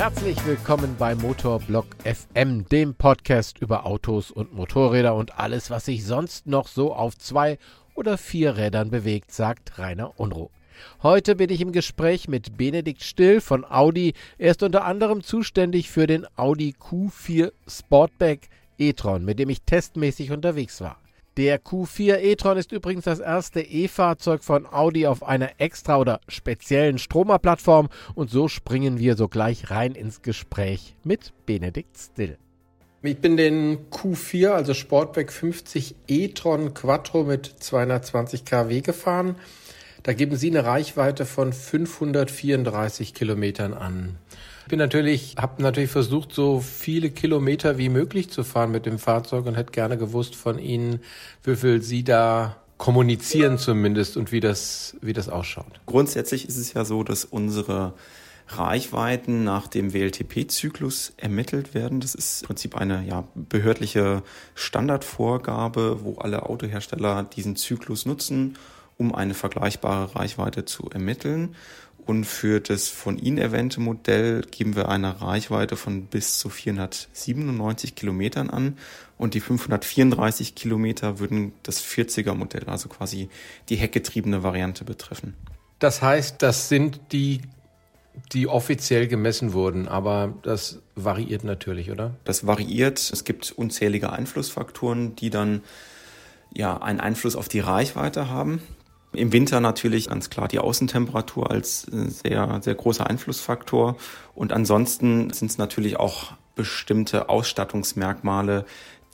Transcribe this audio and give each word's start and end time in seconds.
Herzlich 0.00 0.46
willkommen 0.46 0.96
bei 0.98 1.14
Motorblock 1.14 1.84
FM, 2.04 2.66
dem 2.70 2.94
Podcast 2.94 3.58
über 3.58 3.84
Autos 3.84 4.30
und 4.30 4.54
Motorräder 4.54 5.14
und 5.14 5.38
alles, 5.38 5.68
was 5.68 5.84
sich 5.84 6.06
sonst 6.06 6.46
noch 6.46 6.68
so 6.68 6.94
auf 6.94 7.18
zwei 7.18 7.58
oder 7.94 8.16
vier 8.16 8.56
Rädern 8.56 8.90
bewegt, 8.90 9.30
sagt 9.30 9.78
Rainer 9.78 10.18
Unruh. 10.18 10.48
Heute 11.02 11.36
bin 11.36 11.50
ich 11.50 11.60
im 11.60 11.72
Gespräch 11.72 12.28
mit 12.28 12.56
Benedikt 12.56 13.02
Still 13.02 13.42
von 13.42 13.70
Audi. 13.70 14.14
Er 14.38 14.52
ist 14.52 14.62
unter 14.62 14.86
anderem 14.86 15.22
zuständig 15.22 15.90
für 15.90 16.06
den 16.06 16.26
Audi 16.34 16.74
Q4 16.80 17.52
Sportback 17.68 18.48
e-tron, 18.78 19.22
mit 19.22 19.38
dem 19.38 19.50
ich 19.50 19.60
testmäßig 19.60 20.30
unterwegs 20.30 20.80
war. 20.80 20.96
Der 21.40 21.58
Q4 21.58 22.18
e-tron 22.18 22.58
ist 22.58 22.70
übrigens 22.70 23.06
das 23.06 23.18
erste 23.18 23.62
E-Fahrzeug 23.62 24.44
von 24.44 24.66
Audi 24.66 25.06
auf 25.06 25.22
einer 25.22 25.52
extra 25.56 25.96
oder 25.96 26.20
speziellen 26.28 26.98
Stromerplattform 26.98 27.88
und 28.14 28.28
so 28.28 28.48
springen 28.48 28.98
wir 28.98 29.16
sogleich 29.16 29.70
rein 29.70 29.92
ins 29.92 30.20
Gespräch 30.20 30.96
mit 31.02 31.32
Benedikt 31.46 31.96
Still. 31.96 32.36
Ich 33.00 33.16
bin 33.22 33.38
den 33.38 33.88
Q4, 33.88 34.50
also 34.50 34.74
Sportback 34.74 35.32
50 35.32 35.94
e-tron 36.08 36.74
Quattro 36.74 37.24
mit 37.24 37.46
220 37.46 38.44
kW 38.44 38.82
gefahren. 38.82 39.36
Da 40.02 40.12
geben 40.12 40.36
Sie 40.36 40.50
eine 40.50 40.66
Reichweite 40.66 41.24
von 41.24 41.54
534 41.54 43.14
Kilometern 43.14 43.72
an. 43.72 44.18
Ich 44.70 44.72
bin 44.72 44.78
natürlich, 44.78 45.34
habe 45.36 45.60
natürlich 45.64 45.90
versucht, 45.90 46.32
so 46.32 46.60
viele 46.60 47.10
Kilometer 47.10 47.76
wie 47.76 47.88
möglich 47.88 48.30
zu 48.30 48.44
fahren 48.44 48.70
mit 48.70 48.86
dem 48.86 49.00
Fahrzeug 49.00 49.46
und 49.46 49.56
hätte 49.56 49.72
gerne 49.72 49.98
gewusst 49.98 50.36
von 50.36 50.60
Ihnen, 50.60 51.00
wie 51.42 51.56
viel 51.56 51.82
Sie 51.82 52.04
da 52.04 52.56
kommunizieren 52.78 53.58
zumindest 53.58 54.16
und 54.16 54.30
wie 54.30 54.38
das, 54.38 54.96
wie 55.00 55.12
das 55.12 55.28
ausschaut. 55.28 55.80
Grundsätzlich 55.86 56.46
ist 56.46 56.56
es 56.56 56.72
ja 56.72 56.84
so, 56.84 57.02
dass 57.02 57.24
unsere 57.24 57.94
Reichweiten 58.46 59.42
nach 59.42 59.66
dem 59.66 59.92
WLTP-Zyklus 59.92 61.14
ermittelt 61.16 61.74
werden. 61.74 61.98
Das 61.98 62.14
ist 62.14 62.42
im 62.42 62.46
Prinzip 62.46 62.76
eine 62.76 63.04
ja, 63.04 63.24
behördliche 63.34 64.22
Standardvorgabe, 64.54 66.04
wo 66.04 66.18
alle 66.18 66.48
Autohersteller 66.48 67.24
diesen 67.24 67.56
Zyklus 67.56 68.06
nutzen 68.06 68.56
um 69.00 69.14
eine 69.14 69.32
vergleichbare 69.32 70.14
Reichweite 70.14 70.66
zu 70.66 70.90
ermitteln. 70.90 71.56
Und 72.10 72.24
für 72.24 72.58
das 72.58 72.88
von 72.88 73.18
Ihnen 73.18 73.38
erwähnte 73.38 73.78
Modell 73.78 74.42
geben 74.50 74.74
wir 74.74 74.88
eine 74.88 75.22
Reichweite 75.22 75.76
von 75.76 76.06
bis 76.06 76.40
zu 76.40 76.48
497 76.48 77.94
Kilometern 77.94 78.50
an. 78.50 78.78
Und 79.16 79.34
die 79.34 79.40
534 79.40 80.56
Kilometer 80.56 81.20
würden 81.20 81.52
das 81.62 81.80
40er 81.80 82.34
Modell, 82.34 82.64
also 82.66 82.88
quasi 82.88 83.28
die 83.68 83.76
heckgetriebene 83.76 84.42
Variante 84.42 84.82
betreffen. 84.82 85.36
Das 85.78 86.02
heißt, 86.02 86.42
das 86.42 86.68
sind 86.68 87.00
die, 87.12 87.42
die 88.32 88.48
offiziell 88.48 89.06
gemessen 89.06 89.52
wurden, 89.52 89.86
aber 89.86 90.34
das 90.42 90.80
variiert 90.96 91.44
natürlich, 91.44 91.92
oder? 91.92 92.16
Das 92.24 92.44
variiert. 92.44 92.98
Es 92.98 93.22
gibt 93.22 93.52
unzählige 93.52 94.10
Einflussfaktoren, 94.10 95.14
die 95.14 95.30
dann 95.30 95.62
ja 96.52 96.76
einen 96.76 96.98
Einfluss 96.98 97.36
auf 97.36 97.48
die 97.48 97.60
Reichweite 97.60 98.28
haben. 98.28 98.60
Im 99.12 99.32
Winter 99.32 99.60
natürlich 99.60 100.08
ganz 100.08 100.30
klar 100.30 100.46
die 100.46 100.60
Außentemperatur 100.60 101.50
als 101.50 101.88
äh, 101.88 102.08
sehr, 102.08 102.60
sehr 102.62 102.74
großer 102.74 103.06
Einflussfaktor. 103.06 103.96
Und 104.34 104.52
ansonsten 104.52 105.30
sind 105.30 105.50
es 105.50 105.58
natürlich 105.58 105.98
auch 105.98 106.32
bestimmte 106.54 107.28
Ausstattungsmerkmale, 107.28 108.64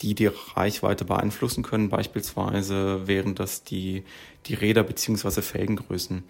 die 0.03 0.14
die 0.14 0.30
Reichweite 0.55 1.05
beeinflussen 1.05 1.62
können. 1.62 1.88
Beispielsweise 1.88 3.06
wären 3.06 3.34
das 3.34 3.64
die, 3.64 4.05
die 4.47 4.55
Räder 4.55 4.83
beziehungsweise 4.83 5.41
Felgengrößen, 5.41 6.25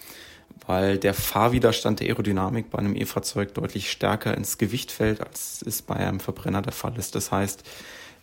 weil 0.66 0.98
der 0.98 1.14
Fahrwiderstand 1.14 1.98
der 1.98 2.08
Aerodynamik 2.08 2.70
bei 2.70 2.78
einem 2.78 2.94
E-Fahrzeug 2.94 3.54
deutlich 3.54 3.90
stärker 3.90 4.36
ins 4.36 4.58
Gewicht 4.58 4.92
fällt, 4.92 5.20
als 5.20 5.64
es 5.66 5.82
bei 5.82 5.96
einem 5.96 6.20
Verbrenner 6.20 6.62
der 6.62 6.72
Fall 6.72 6.96
ist. 6.96 7.16
Das 7.16 7.32
heißt, 7.32 7.64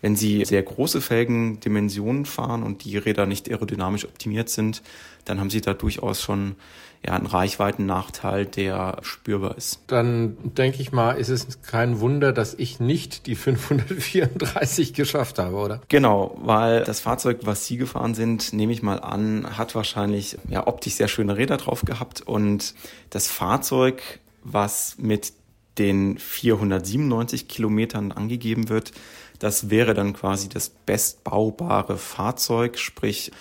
wenn 0.04 0.18
Sie 0.18 0.44
sehr 0.44 0.62
große 0.62 1.00
Felgendimensionen 1.00 2.26
fahren 2.26 2.62
und 2.62 2.84
die 2.84 2.98
Räder 2.98 3.26
nicht 3.26 3.50
aerodynamisch 3.50 4.04
optimiert 4.04 4.50
sind, 4.50 4.84
dann 5.24 5.40
haben 5.40 5.50
Sie 5.50 5.62
da 5.62 5.74
durchaus 5.74 6.22
schon 6.22 6.58
ja, 7.06 7.14
einen 7.14 7.26
Reichweitennachteil, 7.26 8.46
der 8.46 8.98
spürbar 9.02 9.58
ist. 9.58 9.80
Dann 9.88 10.36
denke 10.44 10.82
ich 10.82 10.92
mal, 10.92 11.14
ist 11.14 11.30
es 11.30 11.62
kein 11.62 12.02
Wunder, 12.02 12.34
dass 12.34 12.54
ich 12.54 12.82
nicht 12.82 13.28
die 13.28 13.36
534 13.36 14.94
geschafft 14.94 15.40
habe, 15.40 15.56
oder? 15.56 15.82
Genau, 15.88 16.38
weil 16.44 16.84
das 16.84 17.00
Fahrzeug, 17.00 17.40
was 17.44 17.66
Sie 17.66 17.78
gefahren 17.78 18.14
sind, 18.14 18.52
nehme 18.52 18.74
ich 18.74 18.84
mal 18.84 19.00
an, 19.00 19.58
hat 19.58 19.74
wahrscheinlich 19.74 20.38
ja 20.50 20.68
optisch 20.68 20.96
sehr 20.96 21.08
schöne 21.08 21.38
Räder 21.38 21.56
drauf 21.56 21.84
gehabt 21.86 22.20
und 22.20 22.76
das 23.10 23.28
Fahrzeug, 23.28 24.20
was 24.44 24.98
mit 24.98 25.32
den 25.78 26.18
497 26.18 27.48
Kilometern 27.48 28.12
angegeben 28.12 28.70
wird, 28.70 28.92
das 29.40 29.70
wäre 29.70 29.94
dann 29.94 30.14
quasi 30.14 30.50
das 30.50 30.70
bestbaubare 30.70 31.98
Fahrzeug, 31.98 32.78
sprich 32.78 33.32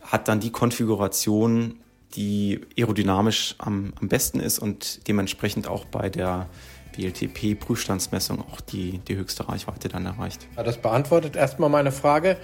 hat 0.00 0.28
dann 0.28 0.40
die 0.40 0.50
Konfiguration, 0.50 1.78
die 2.14 2.60
aerodynamisch 2.76 3.54
am, 3.58 3.92
am 4.00 4.08
besten 4.08 4.40
ist 4.40 4.58
und 4.58 5.06
dementsprechend 5.06 5.68
auch 5.68 5.84
bei 5.84 6.08
der 6.08 6.48
WLTP-Prüfstandsmessung 6.96 8.40
auch 8.40 8.60
die, 8.60 8.98
die 8.98 9.16
höchste 9.16 9.48
Reichweite 9.48 9.88
dann 9.88 10.04
erreicht. 10.06 10.46
Das 10.56 10.78
beantwortet 10.78 11.36
erstmal 11.36 11.70
meine 11.70 11.92
Frage. 11.92 12.36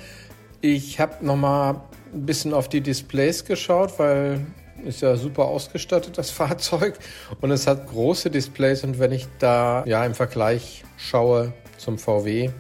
Ich 0.60 0.98
habe 1.00 1.24
nochmal 1.24 1.82
ein 2.12 2.26
bisschen 2.26 2.54
auf 2.54 2.68
die 2.68 2.80
Displays 2.80 3.44
geschaut, 3.44 3.98
weil 3.98 4.46
ist 4.84 5.00
ja 5.00 5.16
super 5.16 5.46
ausgestattet, 5.46 6.18
das 6.18 6.30
Fahrzeug. 6.32 6.98
Und 7.40 7.50
es 7.50 7.66
hat 7.66 7.88
große 7.88 8.30
Displays. 8.30 8.84
Und 8.84 8.98
wenn 8.98 9.12
ich 9.12 9.26
da 9.38 9.84
ja 9.86 10.04
im 10.04 10.14
Vergleich 10.14 10.84
schaue 10.96 11.52
zum 11.76 11.98
VW, 11.98 12.50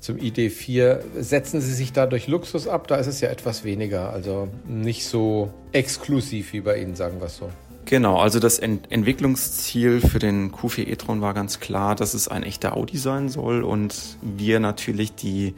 zum 0.00 0.16
ID4, 0.16 1.00
setzen 1.18 1.60
Sie 1.60 1.74
sich 1.74 1.92
da 1.92 2.06
durch 2.06 2.26
Luxus 2.26 2.66
ab? 2.66 2.88
Da 2.88 2.96
ist 2.96 3.06
es 3.06 3.20
ja 3.20 3.28
etwas 3.28 3.64
weniger, 3.64 4.10
also 4.10 4.48
nicht 4.66 5.04
so 5.04 5.52
exklusiv 5.72 6.52
wie 6.54 6.62
bei 6.62 6.80
Ihnen, 6.80 6.94
sagen 6.94 7.20
wir 7.20 7.26
es 7.26 7.36
so. 7.36 7.50
Genau, 7.84 8.18
also 8.18 8.38
das 8.38 8.58
Ent 8.58 8.90
Entwicklungsziel 8.90 10.00
für 10.00 10.18
den 10.18 10.52
Q4 10.52 10.86
e-tron 10.86 11.20
war 11.20 11.34
ganz 11.34 11.60
klar, 11.60 11.96
dass 11.96 12.14
es 12.14 12.28
ein 12.28 12.44
echter 12.44 12.76
Audi 12.76 12.98
sein 12.98 13.28
soll 13.28 13.62
und 13.62 14.16
wir 14.22 14.60
natürlich 14.60 15.14
die 15.14 15.54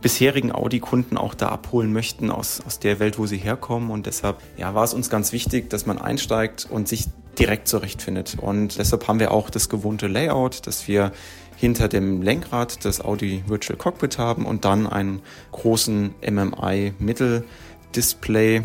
bisherigen 0.00 0.52
Audi-Kunden 0.52 1.16
auch 1.16 1.34
da 1.34 1.48
abholen 1.48 1.92
möchten 1.92 2.30
aus, 2.30 2.60
aus 2.64 2.78
der 2.78 2.98
Welt, 2.98 3.18
wo 3.18 3.26
sie 3.26 3.38
herkommen. 3.38 3.90
Und 3.90 4.06
deshalb 4.06 4.38
ja, 4.56 4.74
war 4.74 4.84
es 4.84 4.94
uns 4.94 5.10
ganz 5.10 5.32
wichtig, 5.32 5.70
dass 5.70 5.86
man 5.86 5.98
einsteigt 5.98 6.66
und 6.70 6.88
sich 6.88 7.06
direkt 7.38 7.68
zurechtfindet. 7.68 8.36
Und 8.40 8.78
deshalb 8.78 9.08
haben 9.08 9.20
wir 9.20 9.30
auch 9.30 9.50
das 9.50 9.68
gewohnte 9.68 10.06
Layout, 10.06 10.66
dass 10.66 10.88
wir 10.88 11.12
hinter 11.56 11.88
dem 11.88 12.22
Lenkrad 12.22 12.84
das 12.84 13.00
Audi 13.00 13.42
Virtual 13.46 13.78
Cockpit 13.78 14.18
haben 14.18 14.44
und 14.44 14.64
dann 14.64 14.86
einen 14.86 15.22
großen 15.52 16.14
MMI 16.20 16.92
Mitteldisplay 16.98 18.62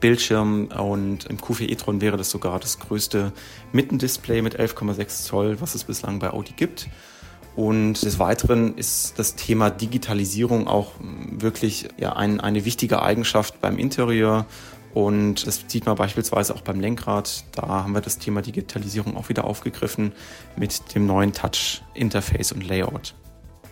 Bildschirm 0.00 0.66
und 0.66 1.24
im 1.24 1.38
Q4 1.38 1.70
e-tron 1.70 2.00
wäre 2.00 2.16
das 2.16 2.30
sogar 2.30 2.60
das 2.60 2.78
größte 2.78 3.32
Mittendisplay 3.72 4.42
mit 4.42 4.58
11,6 4.58 5.24
Zoll, 5.24 5.60
was 5.60 5.74
es 5.74 5.84
bislang 5.84 6.18
bei 6.18 6.30
Audi 6.30 6.52
gibt. 6.52 6.88
Und 7.56 8.02
des 8.02 8.18
Weiteren 8.18 8.76
ist 8.76 9.18
das 9.18 9.34
Thema 9.34 9.70
Digitalisierung 9.70 10.68
auch 10.68 10.92
wirklich 11.00 11.88
ja, 11.98 12.12
ein, 12.14 12.40
eine 12.40 12.64
wichtige 12.66 13.02
Eigenschaft 13.02 13.60
beim 13.62 13.78
Interieur 13.78 14.46
und 14.96 15.46
das 15.46 15.62
sieht 15.66 15.84
man 15.84 15.94
beispielsweise 15.94 16.54
auch 16.54 16.62
beim 16.62 16.80
Lenkrad. 16.80 17.44
Da 17.52 17.68
haben 17.68 17.92
wir 17.92 18.00
das 18.00 18.16
Thema 18.16 18.40
Digitalisierung 18.40 19.14
auch 19.18 19.28
wieder 19.28 19.44
aufgegriffen 19.44 20.12
mit 20.56 20.94
dem 20.94 21.06
neuen 21.06 21.34
Touch-Interface 21.34 22.52
und 22.52 22.66
Layout. 22.66 23.14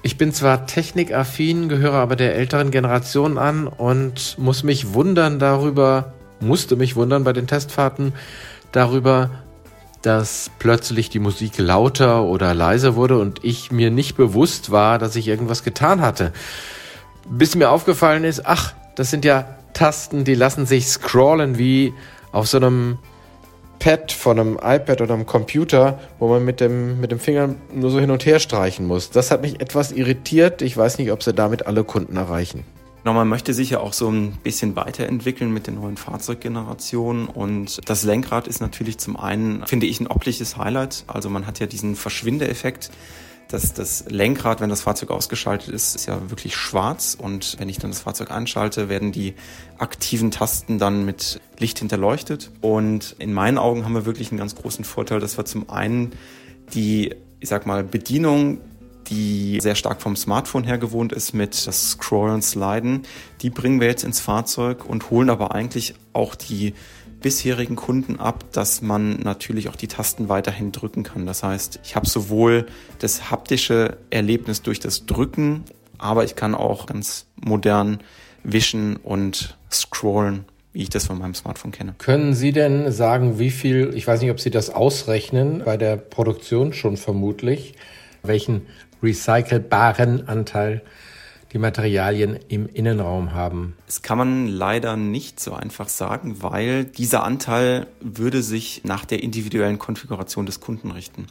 Ich 0.03 0.19
bin 0.19 0.35
zwar 0.35 0.67
technikaffin, 0.67 1.71
gehöre 1.71 1.95
aber 1.95 2.17
der 2.17 2.35
älteren 2.35 2.71
Generation 2.71 3.39
an 3.39 3.67
und 3.67 4.37
muss 4.37 4.65
mich 4.65 4.93
wundern 4.93 5.39
darüber, 5.39 6.13
musste 6.41 6.77
mich 6.77 6.95
wundern 6.95 7.25
bei 7.25 7.33
den 7.33 7.47
Testfahrten 7.47 8.13
darüber, 8.73 9.31
dass 10.05 10.51
plötzlich 10.59 11.09
die 11.09 11.19
Musik 11.19 11.59
lauter 11.59 12.25
oder 12.25 12.53
leiser 12.53 12.95
wurde 12.95 13.19
und 13.19 13.43
ich 13.43 13.73
mir 13.73 13.91
nicht 13.91 14.17
bewusst 14.17 14.71
war, 14.71 14.99
dass 14.99 15.17
ich 15.17 15.29
irgendwas 15.29 15.65
getan 15.65 16.03
hatte. 16.03 16.33
Bis 17.29 17.55
mir 17.55 17.71
aufgefallen 17.71 18.25
ist, 18.25 18.45
ach, 18.45 18.75
das 18.97 19.11
sind 19.11 19.25
ja 19.25 19.47
Tasten, 19.73 20.25
die 20.25 20.35
lassen 20.35 20.67
sich 20.67 20.87
scrollen 20.87 21.59
wie 21.59 21.95
auf 22.33 22.47
so 22.47 22.59
einem 22.59 22.99
Pad 23.79 24.13
von 24.13 24.39
einem 24.39 24.55
iPad 24.63 25.01
oder 25.01 25.15
einem 25.15 25.27
Computer, 25.27 25.99
wo 26.19 26.29
man 26.29 26.45
mit 26.45 26.61
dem, 26.61 27.01
mit 27.01 27.11
dem 27.11 27.19
Finger 27.19 27.55
nur 27.73 27.91
so 27.91 27.99
hin 27.99 28.11
und 28.11 28.25
her 28.27 28.41
streichen 28.41 28.87
muss. 28.87 29.11
Das 29.11 29.31
hat 29.31 29.43
mich 29.43 29.61
etwas 29.61 29.91
irritiert. 29.91 30.63
Ich 30.63 30.77
weiß 30.77 30.99
nicht, 30.99 31.13
ob 31.13 31.23
sie 31.23 31.33
damit 31.33 31.67
alle 31.67 31.83
Kunden 31.83 32.17
erreichen. 32.17 32.65
Man 33.13 33.29
möchte 33.29 33.53
sich 33.53 33.71
ja 33.71 33.81
auch 33.81 33.93
so 33.93 34.09
ein 34.09 34.33
bisschen 34.43 34.77
weiterentwickeln 34.77 35.53
mit 35.53 35.67
den 35.67 35.75
neuen 35.75 35.97
Fahrzeuggenerationen 35.97 37.27
und 37.27 37.81
das 37.89 38.05
Lenkrad 38.05 38.49
ist 38.49 38.61
natürlich 38.61 38.99
zum 38.99 39.17
einen, 39.17 39.67
finde 39.67 39.87
ich, 39.87 40.01
ein 40.01 40.07
optisches 40.07 40.57
Highlight. 40.57 41.05
Also 41.07 41.29
man 41.29 41.47
hat 41.47 41.59
ja 41.61 41.67
diesen 41.67 41.97
Verschwindeeffekt 41.97 42.91
dass 43.49 43.75
das 43.75 44.07
Lenkrad, 44.09 44.63
wenn 44.63 44.71
das 44.71 44.81
Fahrzeug 44.81 45.11
ausgeschaltet 45.11 45.69
ist, 45.69 45.95
ist 45.95 46.07
ja 46.07 46.31
wirklich 46.31 46.57
schwarz 46.57 47.15
und 47.21 47.57
wenn 47.59 47.69
ich 47.69 47.79
dann 47.79 47.91
das 47.91 48.01
Fahrzeug 48.01 48.31
anschalte, 48.31 48.89
werden 48.89 49.13
die 49.13 49.35
aktiven 49.79 50.31
Tasten 50.31 50.79
dann 50.79 51.05
mit 51.05 51.41
Licht 51.59 51.79
hinterleuchtet 51.79 52.51
und 52.63 53.15
in 53.19 53.35
meinen 53.35 53.59
Augen 53.59 53.85
haben 53.85 53.95
wir 53.95 54.07
wirklich 54.07 54.31
einen 54.31 54.39
ganz 54.39 54.55
großen 54.55 54.85
Vorteil, 54.85 55.21
dass 55.21 55.37
wir 55.37 55.45
zum 55.45 55.69
einen 55.69 56.13
die 56.73 57.15
ich 57.45 57.51
sag 57.51 57.67
mal, 57.67 57.85
Bedienung, 57.85 58.59
die 59.09 59.59
sehr 59.61 59.75
stark 59.75 60.03
vom 60.03 60.17
Smartphone 60.17 60.65
her 60.65 60.79
gewohnt 60.79 61.13
ist 61.13 61.33
mit 61.33 61.67
das 61.67 61.91
Scrollen, 61.91 62.43
Sliden, 62.43 63.03
die 63.43 63.51
bringen 63.51 63.81
wir 63.81 63.89
jetzt 63.89 64.05
ins 64.05 64.21
Fahrzeug 64.21 64.85
und 64.85 65.11
holen 65.11 65.31
aber 65.31 65.55
eigentlich 65.55 65.95
auch 66.13 66.35
die 66.35 66.75
bisherigen 67.21 67.77
Kunden 67.77 68.21
ab, 68.21 68.45
dass 68.53 68.83
man 68.83 69.21
natürlich 69.21 69.69
auch 69.69 69.77
die 69.77 69.89
Tasten 69.89 70.29
weiterhin 70.29 70.73
drücken 70.73 71.05
kann. 71.05 71.25
Das 71.25 71.43
heißt, 71.43 71.81
ich 71.83 71.97
habe 71.97 72.07
sowohl 72.07 72.67
das 72.99 73.31
haptische 73.31 73.97
Erlebnis 74.11 74.61
durch 74.61 74.79
das 74.79 75.07
Drücken, 75.07 75.65
aber 75.97 76.25
ich 76.25 76.37
kann 76.37 76.55
auch 76.55 76.87
ganz 76.87 77.27
modern 77.37 78.01
wischen 78.43 78.97
und 78.97 79.57
scrollen 79.71 80.45
wie 80.75 80.83
ich 80.83 80.91
das 80.91 81.07
von 81.07 81.19
meinem 81.19 81.35
Smartphone 81.35 81.71
kenne. 81.71 81.95
Können 81.99 82.35
Sie 82.35 82.51
denn 82.51 82.91
sagen, 82.91 83.39
wie 83.39 83.51
viel, 83.51 83.93
ich 83.95 84.07
weiß 84.07 84.21
nicht, 84.21 84.33
ob 84.33 84.41
Sie 84.41 84.51
das 84.51 84.71
ausrechnen, 84.71 85.63
bei 85.65 85.77
der 85.77 85.97
Produktion 85.97 86.73
schon 86.73 86.97
vermutlich, 86.97 87.75
welchen 88.25 88.63
recycelbaren 89.05 90.29
Anteil 90.29 90.83
die 91.53 91.59
Materialien 91.59 92.39
im 92.49 92.69
Innenraum 92.69 93.33
haben? 93.33 93.77
Das 93.87 94.03
kann 94.03 94.19
man 94.19 94.49
leider 94.49 94.97
nicht 94.97 95.39
so 95.39 95.53
einfach 95.55 95.89
sagen, 95.89 96.43
weil 96.43 96.85
dieser 96.85 97.23
Anteil 97.23 97.87
würde 98.01 98.43
sich 98.43 98.83
nach 98.85 99.05
der 99.05 99.23
individuellen 99.23 99.79
Konfiguration 99.79 100.47
des 100.47 100.61
Kunden 100.61 100.91
richten. 100.91 101.27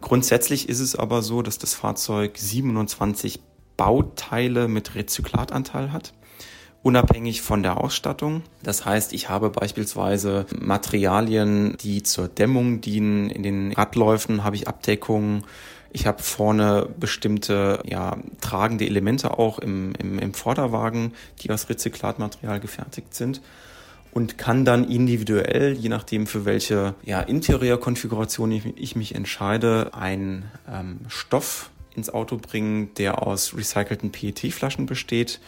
Grundsätzlich 0.00 0.68
ist 0.68 0.80
es 0.80 0.96
aber 0.96 1.22
so, 1.22 1.42
dass 1.42 1.58
das 1.58 1.74
Fahrzeug 1.74 2.36
27 2.36 3.40
Bauteile 3.76 4.66
mit 4.66 4.94
Rezyklatanteil 4.94 5.92
hat 5.92 6.12
unabhängig 6.82 7.42
von 7.42 7.62
der 7.62 7.78
Ausstattung. 7.78 8.42
Das 8.62 8.84
heißt, 8.84 9.12
ich 9.12 9.28
habe 9.28 9.50
beispielsweise 9.50 10.46
Materialien, 10.58 11.76
die 11.78 12.02
zur 12.02 12.28
Dämmung 12.28 12.80
dienen. 12.80 13.30
In 13.30 13.42
den 13.42 13.72
Radläufen 13.72 14.44
habe 14.44 14.56
ich 14.56 14.68
Abdeckungen. 14.68 15.44
Ich 15.92 16.06
habe 16.06 16.22
vorne 16.22 16.88
bestimmte 16.98 17.82
ja, 17.86 18.18
tragende 18.40 18.86
Elemente 18.86 19.38
auch 19.38 19.58
im, 19.58 19.94
im, 19.98 20.18
im 20.18 20.34
Vorderwagen, 20.34 21.14
die 21.40 21.50
aus 21.50 21.68
Rezyklatmaterial 21.68 22.60
gefertigt 22.60 23.14
sind 23.14 23.40
und 24.12 24.38
kann 24.38 24.64
dann 24.64 24.88
individuell, 24.88 25.72
je 25.72 25.88
nachdem 25.88 26.26
für 26.26 26.44
welche 26.44 26.94
ja, 27.04 27.20
Interiorkonfiguration 27.20 28.52
ich, 28.52 28.76
ich 28.76 28.96
mich 28.96 29.14
entscheide, 29.14 29.94
einen 29.94 30.50
ähm, 30.70 31.00
Stoff 31.08 31.70
ins 31.94 32.10
Auto 32.10 32.36
bringen, 32.36 32.94
der 32.94 33.22
aus 33.22 33.56
recycelten 33.56 34.10
PET-Flaschen 34.10 34.86
besteht 34.86 35.40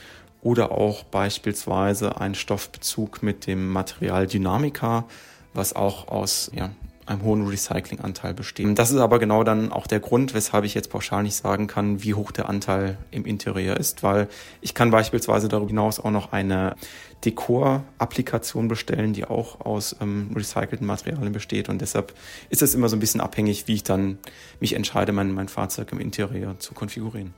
oder 0.42 0.72
auch 0.72 1.04
beispielsweise 1.04 2.20
ein 2.20 2.34
Stoffbezug 2.34 3.22
mit 3.22 3.46
dem 3.46 3.68
Material 3.68 4.26
Dynamica, 4.26 5.04
was 5.52 5.74
auch 5.74 6.08
aus 6.08 6.50
ja, 6.54 6.70
einem 7.10 7.22
hohen 7.22 7.46
Recyclinganteil 7.46 8.34
besteht. 8.34 8.78
Das 8.78 8.90
ist 8.90 8.98
aber 8.98 9.18
genau 9.18 9.44
dann 9.44 9.72
auch 9.72 9.86
der 9.86 10.00
Grund, 10.00 10.32
weshalb 10.32 10.64
ich 10.64 10.74
jetzt 10.74 10.90
pauschal 10.90 11.22
nicht 11.22 11.34
sagen 11.34 11.66
kann, 11.66 12.02
wie 12.02 12.14
hoch 12.14 12.30
der 12.30 12.48
Anteil 12.48 12.96
im 13.10 13.26
Interieur 13.26 13.76
ist, 13.76 14.02
weil 14.02 14.28
ich 14.60 14.74
kann 14.74 14.90
beispielsweise 14.90 15.48
darüber 15.48 15.68
hinaus 15.68 15.98
auch 15.98 16.10
noch 16.10 16.32
eine 16.32 16.76
Dekor-Applikation 17.24 18.68
bestellen, 18.68 19.12
die 19.12 19.24
auch 19.24 19.60
aus 19.60 19.96
ähm, 20.00 20.30
recycelten 20.34 20.86
Materialien 20.86 21.32
besteht 21.32 21.68
und 21.68 21.80
deshalb 21.80 22.14
ist 22.48 22.62
es 22.62 22.74
immer 22.74 22.88
so 22.88 22.96
ein 22.96 23.00
bisschen 23.00 23.20
abhängig, 23.20 23.66
wie 23.66 23.74
ich 23.74 23.84
dann 23.84 24.18
mich 24.60 24.74
entscheide, 24.74 25.12
mein, 25.12 25.32
mein 25.32 25.48
Fahrzeug 25.48 25.92
im 25.92 26.00
Interieur 26.00 26.58
zu 26.58 26.72
konfigurieren. 26.74 27.34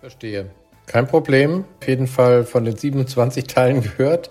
Verstehe. 0.00 0.50
Kein 0.86 1.06
Problem. 1.06 1.64
Auf 1.80 1.88
jeden 1.88 2.06
Fall 2.06 2.44
von 2.44 2.64
den 2.64 2.76
27 2.76 3.44
Teilen 3.44 3.82
gehört 3.82 4.30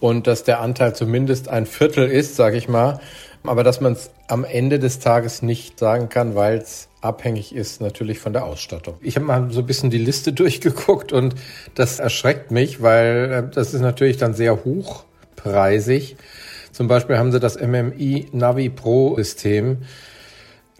und 0.00 0.26
dass 0.26 0.44
der 0.44 0.60
Anteil 0.60 0.94
zumindest 0.94 1.48
ein 1.48 1.66
Viertel 1.66 2.10
ist, 2.10 2.36
sage 2.36 2.56
ich 2.56 2.68
mal, 2.68 3.00
aber 3.46 3.62
dass 3.62 3.80
man 3.80 3.92
es 3.92 4.10
am 4.26 4.44
Ende 4.44 4.78
des 4.78 4.98
Tages 4.98 5.42
nicht 5.42 5.78
sagen 5.78 6.08
kann, 6.08 6.34
weil 6.34 6.58
es 6.58 6.88
abhängig 7.02 7.54
ist 7.54 7.80
natürlich 7.80 8.18
von 8.18 8.32
der 8.32 8.44
Ausstattung. 8.44 8.94
Ich 9.02 9.16
habe 9.16 9.26
mal 9.26 9.50
so 9.50 9.60
ein 9.60 9.66
bisschen 9.66 9.90
die 9.90 9.98
Liste 9.98 10.32
durchgeguckt 10.32 11.12
und 11.12 11.34
das 11.74 11.98
erschreckt 11.98 12.50
mich, 12.50 12.82
weil 12.82 13.30
äh, 13.32 13.54
das 13.54 13.74
ist 13.74 13.82
natürlich 13.82 14.16
dann 14.16 14.34
sehr 14.34 14.64
hochpreisig. 14.64 16.16
Zum 16.72 16.88
Beispiel 16.88 17.18
haben 17.18 17.30
sie 17.30 17.38
das 17.38 17.60
MMI 17.60 18.28
Navi 18.32 18.68
Pro 18.68 19.14
System, 19.16 19.78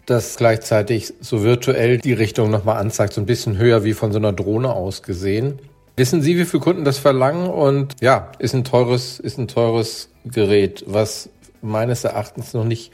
das 0.06 0.36
gleichzeitig 0.36 1.14
so 1.20 1.42
virtuell 1.42 1.98
die 1.98 2.12
Richtung 2.12 2.50
nochmal 2.50 2.78
anzeigt, 2.78 3.12
so 3.12 3.20
ein 3.20 3.26
bisschen 3.26 3.58
höher 3.58 3.84
wie 3.84 3.92
von 3.92 4.10
so 4.10 4.18
einer 4.18 4.32
Drohne 4.32 4.72
aus 4.72 5.02
gesehen. 5.02 5.60
Wissen 5.96 6.22
Sie, 6.22 6.36
wie 6.36 6.44
viele 6.44 6.62
Kunden 6.62 6.84
das 6.84 6.98
verlangen? 6.98 7.46
Und 7.48 7.94
ja, 8.00 8.32
ist 8.40 8.54
ein 8.54 8.64
teures, 8.64 9.20
ist 9.20 9.38
ein 9.38 9.46
teures 9.46 10.08
Gerät, 10.24 10.82
was 10.88 11.28
meines 11.64 12.04
Erachtens 12.04 12.54
noch 12.54 12.64
nicht 12.64 12.92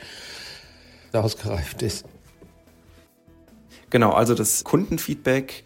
ausgereift 1.13 1.83
ist. 1.83 2.07
Genau, 3.91 4.13
also 4.13 4.35
das 4.35 4.65
Kundenfeedback 4.65 5.65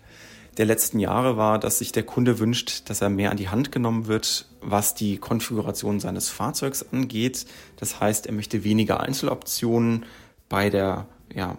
der 0.56 0.66
letzten 0.66 0.98
Jahre 0.98 1.36
war, 1.36 1.58
dass 1.58 1.78
sich 1.78 1.92
der 1.92 2.04
Kunde 2.04 2.38
wünscht, 2.38 2.88
dass 2.88 3.00
er 3.00 3.10
mehr 3.10 3.30
an 3.30 3.36
die 3.36 3.48
Hand 3.48 3.72
genommen 3.72 4.06
wird, 4.06 4.48
was 4.60 4.94
die 4.94 5.18
Konfiguration 5.18 6.00
seines 6.00 6.28
Fahrzeugs 6.28 6.86
angeht. 6.92 7.44
Das 7.76 8.00
heißt, 8.00 8.26
er 8.26 8.32
möchte 8.32 8.64
weniger 8.64 9.00
Einzeloptionen 9.00 10.06
bei 10.48 10.70
der 10.70 11.06
ja, 11.34 11.56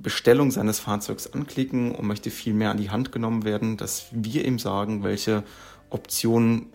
Bestellung 0.00 0.50
seines 0.50 0.78
Fahrzeugs 0.78 1.32
anklicken 1.32 1.94
und 1.94 2.06
möchte 2.06 2.30
viel 2.30 2.54
mehr 2.54 2.70
an 2.70 2.78
die 2.78 2.90
Hand 2.90 3.12
genommen 3.12 3.44
werden, 3.44 3.76
dass 3.76 4.06
wir 4.12 4.44
ihm 4.44 4.58
sagen, 4.58 5.02
welche 5.02 5.42
Optionen 5.90 6.66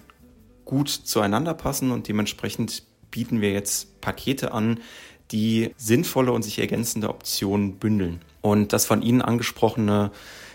gut 0.65 0.89
zueinander 0.89 1.54
passen 1.54 1.92
und 1.92 2.07
dementsprechend 2.07 2.83
bieten 3.13 3.42
wir 3.42 3.51
jetzt 3.51 4.01
Pakete 4.01 4.51
an, 4.54 4.80
die 5.31 5.71
sinnvolle 5.77 6.31
und 6.31 6.42
sich 6.42 6.60
ergänzende 6.60 7.10
Optionen 7.10 7.77
bündeln. 7.77 8.21
Und 8.42 8.74
das 8.74 8.86
von 8.86 9.01
Ihnen 9.01 9.21
angesprochene 9.21 10.12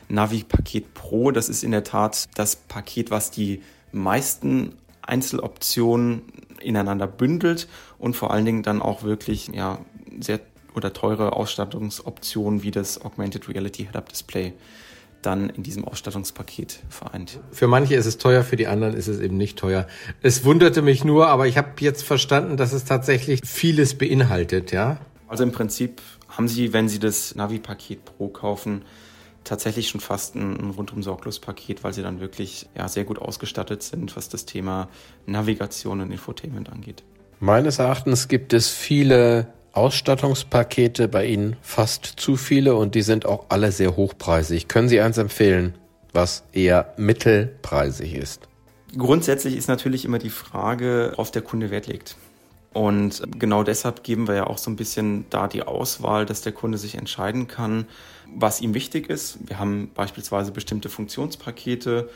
Navi-Paket 0.09 0.93
Pro, 0.93 1.31
das 1.31 1.49
ist 1.49 1.63
in 1.63 1.71
der 1.71 1.85
Tat 1.85 2.29
das 2.35 2.57
Paket, 2.57 3.11
was 3.11 3.31
die 3.31 3.63
meisten 3.93 4.75
Einzeloptionen 5.03 6.23
ineinander 6.61 7.07
bündelt 7.07 7.69
und 7.99 8.15
vor 8.15 8.33
allen 8.33 8.45
Dingen 8.45 8.63
dann 8.65 8.83
auch 8.83 9.05
wirklich 9.05 9.49
ja, 9.55 9.79
sehr 10.21 10.41
oder 10.75 10.93
teure 10.93 11.35
Ausstattungsoptionen 11.35 12.63
wie 12.63 12.71
das 12.71 13.01
Augmented 13.01 13.49
Reality 13.49 13.85
Head-Up 13.85 14.09
Display 14.09 14.53
dann 15.23 15.51
in 15.51 15.63
diesem 15.63 15.85
Ausstattungspaket 15.85 16.81
vereint. 16.89 17.41
Für 17.51 17.67
manche 17.67 17.95
ist 17.95 18.07
es 18.07 18.19
teuer, 18.19 18.45
für 18.45 18.57
die 18.57 18.67
anderen 18.67 18.95
ist 18.95 19.09
es 19.09 19.21
eben 19.21 19.37
nicht 19.37 19.59
teuer. 19.59 19.87
Es 20.23 20.45
wunderte 20.45 20.83
mich 20.83 21.05
nur, 21.05 21.29
aber 21.29 21.47
ich 21.47 21.59
habe 21.59 21.71
jetzt 21.81 22.05
verstanden, 22.05 22.57
dass 22.57 22.73
es 22.73 22.85
tatsächlich 22.85 23.41
vieles 23.45 23.97
beinhaltet, 23.97 24.73
ja? 24.73 24.99
Also 25.27 25.43
im 25.43 25.53
Prinzip 25.53 26.01
haben 26.29 26.49
Sie, 26.49 26.73
wenn 26.73 26.89
Sie 26.89 26.99
das 26.99 27.35
Navi-Paket 27.35 28.05
Pro 28.05 28.29
kaufen, 28.29 28.83
tatsächlich 29.49 29.89
schon 29.89 30.01
fast 30.01 30.35
ein, 30.35 30.59
ein 30.59 30.71
rundum 30.71 31.03
sorglos 31.03 31.39
Paket, 31.41 31.83
weil 31.83 31.95
sie 31.95 32.03
dann 32.03 32.21
wirklich 32.21 32.69
ja, 32.77 32.87
sehr 32.89 33.05
gut 33.05 33.19
ausgestattet 33.19 33.83
sind, 33.83 34.17
was 34.17 34.29
das 34.29 34.45
Thema 34.45 34.89
Navigation 35.27 36.01
und 36.01 36.11
Infotainment 36.11 36.71
angeht. 36.71 37.03
Meines 37.41 37.79
Erachtens 37.79 38.29
gibt 38.29 38.53
es 38.53 38.69
viele 38.69 39.53
Ausstattungspakete 39.73 41.09
bei 41.09 41.27
Ihnen 41.27 41.57
fast 41.63 42.05
zu 42.05 42.37
viele 42.37 42.75
und 42.75 42.95
die 42.95 43.03
sind 43.03 43.27
auch 43.27 43.47
alle 43.49 43.73
sehr 43.73 43.97
hochpreisig. 43.97 44.69
Können 44.69 44.89
Sie 44.89 45.01
eins 45.01 45.19
empfehlen, 45.19 45.75
was 46.13 46.45
eher 46.53 46.95
mittelpreisig 46.97 48.15
ist? 48.15 48.49
Grundsätzlich 48.97 49.57
ist 49.57 49.69
natürlich 49.69 50.05
immer 50.05 50.19
die 50.19 50.31
Frage, 50.31 51.13
auf 51.17 51.31
der 51.31 51.43
Kunde 51.43 51.71
Wert 51.71 51.87
legt. 51.87 52.17
Und 52.73 53.23
genau 53.39 53.63
deshalb 53.63 54.03
geben 54.03 54.29
wir 54.29 54.35
ja 54.35 54.47
auch 54.47 54.59
so 54.59 54.71
ein 54.71 54.77
bisschen 54.77 55.25
da 55.31 55.49
die 55.49 55.63
Auswahl, 55.63 56.27
dass 56.27 56.43
der 56.43 56.53
Kunde 56.53 56.79
sich 56.79 56.95
entscheiden 56.97 57.49
kann, 57.49 57.87
was 58.35 58.61
ihm 58.61 58.75
wichtig 58.75 59.09
ist. 59.09 59.39
Wir 59.47 59.59
haben 59.59 59.91
beispielsweise 59.95 60.53
bestimmte 60.53 60.89
Funktionspakete 60.89 62.09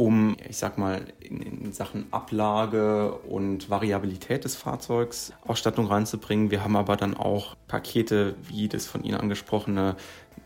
um, 0.00 0.34
ich 0.48 0.56
sag 0.56 0.78
mal, 0.78 1.04
in, 1.20 1.42
in, 1.42 1.72
Sachen 1.74 2.06
Ablage 2.10 3.12
und 3.12 3.68
Variabilität 3.68 4.44
des 4.44 4.56
Fahrzeugs 4.56 5.30
Ausstattung 5.46 5.88
reinzubringen. 5.88 6.50
Wir 6.50 6.64
haben 6.64 6.74
aber 6.74 6.96
dann 6.96 7.14
auch 7.14 7.54
Pakete 7.68 8.34
wie 8.48 8.66
das 8.66 8.86
von 8.86 9.04
Ihnen 9.04 9.20
angesprochene 9.20 9.96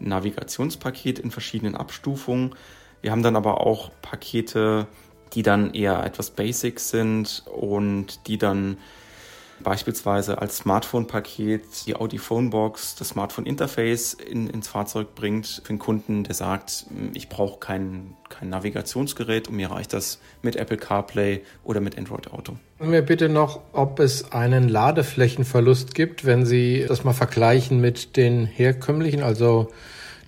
Navigationspaket 0.00 1.20
in 1.20 1.30
verschiedenen 1.30 1.76
Abstufungen. 1.76 2.56
Wir 3.00 3.12
haben 3.12 3.22
dann 3.22 3.36
aber 3.36 3.60
auch 3.60 3.92
Pakete, 4.02 4.88
die 5.34 5.44
dann 5.44 5.72
eher 5.72 6.04
etwas 6.04 6.32
basic 6.32 6.80
sind 6.80 7.44
und 7.46 8.26
die 8.26 8.38
dann 8.38 8.76
beispielsweise 9.62 10.40
als 10.40 10.58
Smartphone-Paket 10.58 11.86
die 11.86 11.96
Audi 11.96 12.18
Phonebox, 12.18 12.96
das 12.96 13.10
Smartphone-Interface 13.10 14.14
in, 14.14 14.48
ins 14.48 14.68
Fahrzeug 14.68 15.14
bringt 15.14 15.62
für 15.64 15.70
einen 15.70 15.78
Kunden, 15.78 16.24
der 16.24 16.34
sagt, 16.34 16.86
ich 17.14 17.28
brauche 17.28 17.60
kein, 17.60 18.16
kein 18.28 18.50
Navigationsgerät 18.50 19.48
und 19.48 19.56
mir 19.56 19.70
reicht 19.70 19.92
das 19.92 20.18
mit 20.42 20.56
Apple 20.56 20.76
CarPlay 20.76 21.42
oder 21.62 21.80
mit 21.80 21.96
Android 21.96 22.32
Auto. 22.32 22.56
Sagen 22.78 22.90
mir 22.90 23.02
bitte 23.02 23.28
noch, 23.28 23.60
ob 23.72 24.00
es 24.00 24.32
einen 24.32 24.68
Ladeflächenverlust 24.68 25.94
gibt, 25.94 26.24
wenn 26.24 26.44
Sie 26.44 26.84
das 26.86 27.04
mal 27.04 27.12
vergleichen 27.12 27.80
mit 27.80 28.16
den 28.16 28.46
herkömmlichen, 28.46 29.22
also 29.22 29.70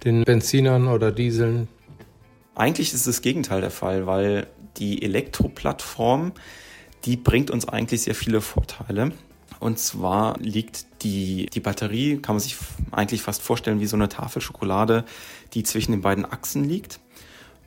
den 0.05 0.25
Benzinern 0.25 0.89
oder 0.89 1.13
Dieseln. 1.13 1.69
Eigentlich 2.55 2.95
ist 2.95 3.07
das 3.07 3.21
Gegenteil 3.21 3.61
der 3.61 3.71
Fall, 3.71 4.07
weil 4.07 4.47
die 4.79 5.03
Elektroplattform 5.03 6.33
die 7.07 7.17
bringt 7.17 7.51
uns 7.51 7.69
eigentlich 7.69 8.03
sehr 8.03 8.15
viele 8.15 8.41
Vorteile. 8.41 9.13
Und 9.61 9.79
zwar 9.79 10.39
liegt 10.39 11.03
die, 11.03 11.47
die 11.47 11.61
Batterie 11.61 12.19
kann 12.19 12.35
man 12.35 12.41
sich 12.41 12.57
eigentlich 12.91 13.23
fast 13.23 13.43
vorstellen 13.43 13.81
wie 13.81 13.87
so 13.87 13.97
eine 13.97 14.09
Tafel 14.09 14.43
Schokolade, 14.43 15.05
die 15.55 15.63
zwischen 15.63 15.93
den 15.93 16.03
beiden 16.03 16.25
Achsen 16.25 16.65
liegt. 16.65 17.01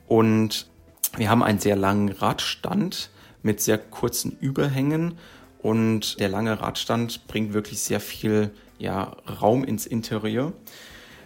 Und 0.06 0.68
wir 1.16 1.30
haben 1.30 1.42
einen 1.42 1.58
sehr 1.58 1.76
langen 1.76 2.10
Radstand 2.10 3.10
mit 3.42 3.60
sehr 3.60 3.78
kurzen 3.78 4.36
Überhängen 4.40 5.14
und 5.62 6.20
der 6.20 6.28
lange 6.28 6.60
Radstand 6.60 7.26
bringt 7.26 7.52
wirklich 7.52 7.80
sehr 7.80 8.00
viel 8.00 8.50
ja, 8.78 9.16
Raum 9.40 9.64
ins 9.64 9.86
Interieur. 9.86 10.52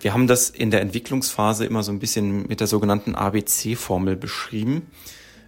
Wir 0.01 0.13
haben 0.13 0.27
das 0.27 0.51
in 0.51 0.71
der 0.71 0.81
Entwicklungsphase 0.81 1.65
immer 1.65 1.83
so 1.83 1.93
ein 1.93 1.99
bisschen 1.99 2.47
mit 2.47 2.61
der 2.61 2.67
sogenannten 2.67 3.15
ABC-Formel 3.15 4.17
beschrieben. 4.17 4.91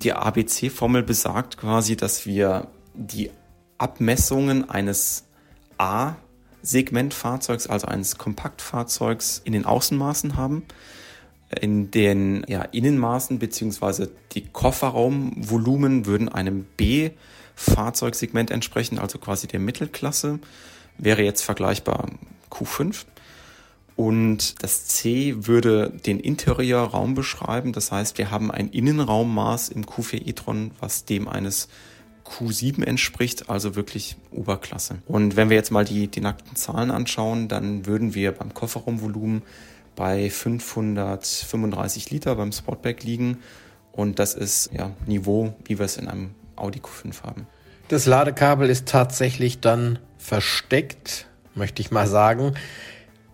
Die 0.03 0.13
ABC-Formel 0.13 1.03
besagt 1.03 1.57
quasi, 1.57 1.97
dass 1.97 2.27
wir 2.27 2.69
die 2.95 3.31
Abmessungen 3.79 4.69
eines 4.69 5.25
A-Segmentfahrzeugs, 5.79 7.67
also 7.67 7.87
eines 7.87 8.19
Kompaktfahrzeugs, 8.19 9.41
in 9.45 9.53
den 9.53 9.65
Außenmaßen 9.65 10.37
haben 10.37 10.65
in 11.61 11.91
den 11.91 12.45
ja, 12.49 12.63
Innenmaßen 12.63 13.39
beziehungsweise 13.39 14.11
die 14.33 14.47
Kofferraumvolumen 14.47 16.07
würden 16.07 16.29
einem 16.29 16.67
B-Fahrzeugsegment 16.77 18.51
entsprechen, 18.51 18.99
also 18.99 19.19
quasi 19.19 19.47
der 19.47 19.61
Mittelklasse. 19.61 20.41
Wäre 20.99 21.23
jetzt 21.23 21.43
vergleichbar 21.43 22.11
Q5. 22.51 23.05
Und 23.97 24.63
das 24.63 24.85
C 24.85 25.35
würde 25.47 25.91
den 25.91 26.21
Interiorraum 26.21 27.15
beschreiben. 27.15 27.73
Das 27.73 27.91
heißt, 27.91 28.19
wir 28.19 28.31
haben 28.31 28.51
ein 28.51 28.69
Innenraummaß 28.69 29.71
im 29.71 29.87
Q4 29.87 30.27
e-tron, 30.27 30.73
was 30.81 31.07
dem 31.07 31.29
eines 31.29 31.69
Q7 32.27 32.85
entspricht, 32.85 33.49
also 33.49 33.75
wirklich 33.75 34.17
Oberklasse. 34.31 34.99
Und 35.07 35.37
wenn 35.37 35.49
wir 35.49 35.57
jetzt 35.57 35.71
mal 35.71 35.85
die, 35.85 36.09
die 36.09 36.21
nackten 36.21 36.57
Zahlen 36.57 36.91
anschauen, 36.91 37.49
dann 37.49 37.87
würden 37.87 38.15
wir 38.15 38.33
beim 38.33 38.53
Kofferraumvolumen 38.53 39.43
bei 39.95 40.29
535 40.29 42.11
Liter 42.11 42.35
beim 42.37 42.53
Sportback 42.53 43.03
liegen. 43.03 43.39
Und 43.93 44.19
das 44.19 44.35
ist 44.35 44.71
ja 44.73 44.91
Niveau, 45.07 45.55
wie 45.65 45.79
wir 45.79 45.87
es 45.87 45.97
in 45.97 46.09
einem 46.09 46.35
Audi 46.57 46.81
Q5 46.81 47.23
haben. 47.23 47.47
Das 47.89 48.05
Ladekabel 48.05 48.69
ist 48.69 48.89
tatsächlich 48.89 49.61
dann 49.61 50.01
versteckt, 50.19 51.29
möchte 51.55 51.81
ich 51.81 51.91
mal 51.91 52.07
sagen, 52.07 52.55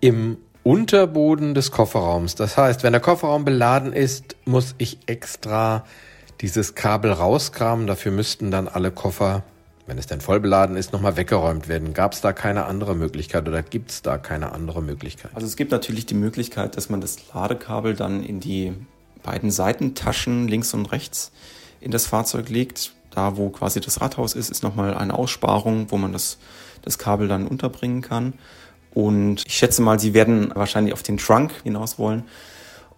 im 0.01 0.37
Unterboden 0.65 1.55
des 1.55 1.71
Kofferraums. 1.71 2.35
Das 2.35 2.57
heißt, 2.57 2.83
wenn 2.83 2.93
der 2.93 3.01
Kofferraum 3.01 3.45
beladen 3.45 3.93
ist, 3.93 4.37
muss 4.45 4.75
ich 4.79 4.99
extra 5.07 5.85
dieses 6.41 6.75
Kabel 6.75 7.13
rauskramen. 7.13 7.87
Dafür 7.87 8.13
müssten 8.13 8.51
dann 8.51 8.69
alle 8.69 8.91
Koffer 8.91 9.43
wenn 9.87 9.99
es 9.99 10.07
denn 10.07 10.21
voll 10.21 10.41
beladen 10.41 10.77
ist, 10.77 10.93
nochmal 10.93 11.17
weggeräumt 11.17 11.69
werden. 11.69 11.93
Gab 11.93 12.13
es 12.13 12.21
da 12.21 12.33
keine 12.33 12.67
andere 12.67 12.95
Möglichkeit 12.95 13.49
oder 13.49 13.63
gibt 13.63 13.91
es 13.91 14.03
da 14.03 14.17
keine 14.17 14.53
andere 14.53 14.81
Möglichkeit? 14.81 15.31
Also 15.35 15.47
es 15.47 15.57
gibt 15.57 15.73
natürlich 15.73 16.07
die 16.07 16.15
Möglichkeit, 16.15 16.77
dass 16.77 16.89
man 16.89 17.01
das 17.01 17.19
Ladekabel 17.35 17.95
dann 17.95 18.23
in 18.23 18.41
die 18.41 18.73
beiden 19.23 19.51
Seitentaschen 19.51 20.49
links 20.49 20.73
und 20.75 20.87
rechts 20.93 21.33
in 21.81 21.91
das 21.91 22.07
Fahrzeug 22.07 22.49
legt. 22.49 22.93
Da, 23.11 23.37
wo 23.37 23.51
quasi 23.51 23.81
das 23.81 24.01
Rathaus 24.01 24.35
ist, 24.35 24.51
ist 24.51 24.63
nochmal 24.63 24.95
eine 24.95 25.15
Aussparung, 25.15 25.91
wo 25.91 25.99
man 25.99 26.13
das, 26.13 26.39
das 26.81 26.97
Kabel 26.97 27.29
dann 27.29 27.47
unterbringen 27.47 28.01
kann. 28.01 28.35
Und 28.95 29.45
ich 29.47 29.55
schätze 29.55 29.83
mal, 29.83 29.99
Sie 29.99 30.15
werden 30.15 30.53
wahrscheinlich 30.55 30.93
auf 30.93 31.03
den 31.03 31.17
Trunk 31.17 31.53
hinaus 31.65 31.99
wollen. 31.99 32.25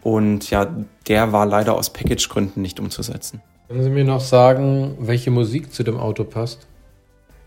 Und 0.03 0.51
ja, 0.51 0.67
der 1.09 1.33
war 1.33 1.47
leider 1.47 1.75
aus 1.75 1.91
Package-Gründen 1.91 2.61
nicht 2.61 2.79
umzusetzen. 2.81 3.41
Können 3.69 3.83
Sie 3.83 3.91
mir 3.91 4.05
noch 4.05 4.21
sagen, 4.21 4.97
welche 5.01 5.31
Musik 5.31 5.73
zu 5.73 5.83
dem 5.83 5.97
Auto 5.97 6.25
passt? 6.25 6.67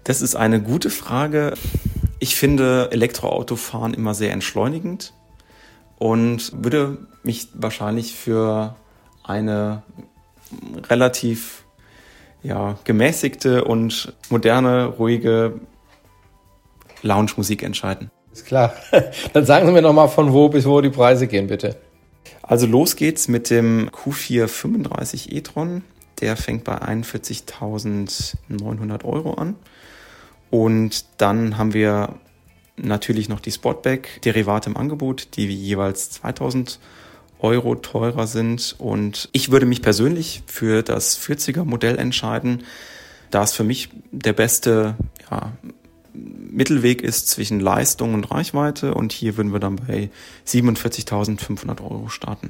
Das 0.04 0.22
ist 0.22 0.36
eine 0.36 0.62
gute 0.62 0.90
Frage. 0.90 1.54
Ich 2.20 2.36
finde 2.36 2.90
Elektroautofahren 2.92 3.94
immer 3.94 4.14
sehr 4.14 4.32
entschleunigend 4.32 5.14
und 6.00 6.52
würde 6.64 6.98
mich 7.24 7.50
wahrscheinlich 7.54 8.16
für 8.16 8.76
eine 9.24 9.84
relativ 10.90 11.66
ja, 12.42 12.78
gemäßigte 12.86 13.66
und 13.66 14.14
moderne, 14.30 14.86
ruhige 14.86 15.60
Lounge-Musik 17.02 17.62
entscheiden. 17.62 18.10
Ist 18.38 18.46
klar. 18.46 18.74
Dann 19.34 19.48
sagen 19.48 19.66
Sie 19.66 19.72
mir 19.72 19.82
noch 19.82 19.94
mal 19.94 20.10
von 20.10 20.32
wo 20.32 20.48
bis 20.48 20.68
wo 20.68 20.80
die 20.80 20.92
Preise 20.92 21.26
gehen, 21.26 21.48
bitte. 21.48 21.76
Also 22.44 22.68
los 22.68 22.96
geht's 22.96 23.28
mit 23.28 23.50
dem 23.50 23.90
Q4 23.90 24.48
35 24.48 25.34
e-tron. 25.34 25.82
Der 26.22 26.38
fängt 26.38 26.64
bei 26.64 26.78
41.900 26.78 29.06
Euro 29.06 29.34
an. 29.34 29.56
Und 30.52 31.06
dann 31.18 31.58
haben 31.58 31.74
wir 31.74 32.14
natürlich 32.76 33.28
noch 33.28 33.40
die 33.40 33.52
Sportback-Derivate 33.52 34.70
im 34.70 34.78
Angebot, 34.78 35.36
die 35.36 35.48
jeweils 35.48 36.12
2000 36.12 36.80
Euro 37.40 37.74
teurer 37.74 38.28
sind. 38.28 38.76
Und 38.78 39.30
ich 39.32 39.50
würde 39.52 39.66
mich 39.66 39.82
persönlich 39.82 40.44
für 40.46 40.84
das 40.84 41.20
40er 41.20 41.66
Modell 41.66 41.98
entscheiden, 41.98 42.66
da 43.32 43.42
es 43.42 43.54
für 43.54 43.64
mich 43.64 43.90
der 44.12 44.34
beste 44.34 44.94
ja, 45.32 45.54
Mittelweg 46.52 47.02
ist 47.02 47.30
zwischen 47.30 47.60
Leistung 47.60 48.14
und 48.14 48.32
Reichweite. 48.32 48.94
Und 48.94 49.12
hier 49.14 49.38
würden 49.38 49.54
wir 49.54 49.60
dann 49.60 49.76
bei 49.76 50.10
47.500 50.46 51.82
Euro 51.82 52.10
starten. 52.10 52.50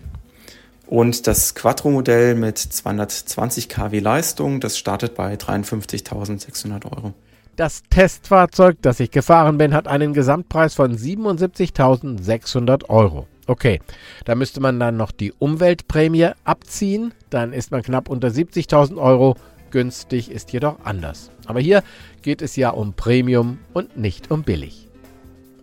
Und 0.87 1.27
das 1.27 1.53
Quattro-Modell 1.53 2.35
mit 2.35 2.57
220 2.57 3.67
kW 3.67 3.99
Leistung, 3.99 4.61
das 4.61 4.77
startet 4.77 5.15
bei 5.15 5.35
53.600 5.35 6.85
Euro. 6.85 7.13
Das 7.57 7.83
Testfahrzeug, 7.89 8.77
das 8.81 8.99
ich 8.99 9.11
gefahren 9.11 9.57
bin, 9.57 9.73
hat 9.73 9.87
einen 9.87 10.13
Gesamtpreis 10.13 10.75
von 10.75 10.95
77.600 10.95 12.89
Euro. 12.89 13.27
Okay, 13.47 13.81
da 14.25 14.35
müsste 14.35 14.59
man 14.59 14.79
dann 14.79 14.95
noch 14.97 15.11
die 15.11 15.33
Umweltprämie 15.33 16.29
abziehen, 16.43 17.13
dann 17.29 17.53
ist 17.53 17.71
man 17.71 17.81
knapp 17.81 18.09
unter 18.09 18.27
70.000 18.27 18.97
Euro. 18.97 19.35
Günstig 19.71 20.31
ist 20.31 20.51
jedoch 20.53 20.77
anders. 20.83 21.31
Aber 21.45 21.59
hier 21.59 21.83
geht 22.21 22.41
es 22.41 22.55
ja 22.55 22.69
um 22.69 22.93
Premium 22.93 23.59
und 23.73 23.97
nicht 23.97 24.31
um 24.31 24.43
billig. 24.43 24.87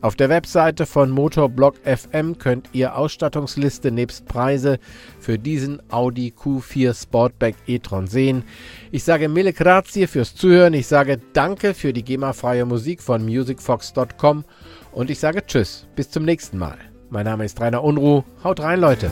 Auf 0.05 0.17
der 0.17 0.29
Webseite 0.29 0.85
von 0.85 1.11
Motorblock 1.11 1.77
FM 1.85 2.37
könnt 2.37 2.69
ihr 2.75 2.95
Ausstattungsliste 2.95 3.91
nebst 3.91 4.27
Preise 4.27 4.79
für 5.19 5.39
diesen 5.39 5.81
Audi 5.91 6.35
Q4 6.39 6.93
Sportback 6.95 7.55
e-tron 7.67 8.07
sehen. 8.07 8.45
Ich 8.93 9.03
sage 9.03 9.31
mille 9.31 9.55
grazie 9.55 10.07
fürs 10.07 10.35
Zuhören, 10.35 10.75
ich 10.75 10.89
sage 10.89 11.23
danke 11.33 11.73
für 11.73 11.95
die 11.95 12.05
GEMA-freie 12.05 12.67
Musik 12.67 13.01
von 13.01 13.25
musicfox.com 13.25 14.45
und 14.93 15.09
ich 15.09 15.21
sage 15.21 15.47
Tschüss, 15.47 15.87
bis 15.97 16.11
zum 16.11 16.27
nächsten 16.27 16.59
Mal. 16.59 16.77
Mein 17.09 17.25
Name 17.25 17.47
ist 17.47 17.59
Rainer 17.59 17.83
Unruh, 17.83 18.25
haut 18.43 18.61
rein 18.61 18.81
Leute. 18.81 19.11